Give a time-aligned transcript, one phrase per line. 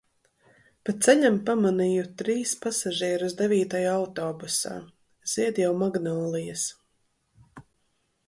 [0.87, 4.73] Pa ceļam pamanīju trīs pasažierus devītajā autobusā.
[5.33, 6.65] Zied jau magnolijas.